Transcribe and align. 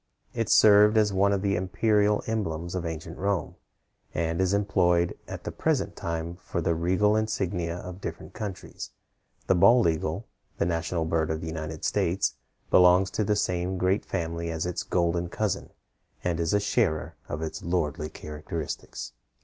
It 0.33 0.49
served 0.49 0.97
as 0.97 1.13
one 1.13 1.31
of 1.31 1.43
the 1.43 1.55
imperial 1.55 2.23
emblems 2.25 2.73
of 2.73 2.87
ancient 2.87 3.19
Rome, 3.19 3.53
and 4.15 4.41
is 4.41 4.51
employed 4.51 5.15
at 5.27 5.43
the 5.43 5.51
present 5.51 5.95
time 5.95 6.37
for 6.37 6.59
the 6.59 6.73
regal 6.73 7.15
insignia 7.15 7.75
of 7.77 8.01
different 8.01 8.33
countries. 8.33 8.89
The 9.45 9.53
bald 9.53 9.87
eagle, 9.87 10.25
the 10.57 10.65
national 10.65 11.05
bird 11.05 11.29
of 11.29 11.39
the 11.41 11.45
United 11.45 11.85
States, 11.85 12.33
belongs 12.71 13.11
to 13.11 13.23
the 13.23 13.35
same 13.35 13.77
great 13.77 14.03
family 14.03 14.49
as 14.49 14.65
its 14.65 14.81
golden 14.81 15.29
cousin, 15.29 15.69
and 16.23 16.39
is 16.39 16.51
a 16.55 16.59
sharer 16.59 17.13
of 17.29 17.43
its 17.43 17.61
lordly 17.61 18.09
characteristics. 18.09 19.11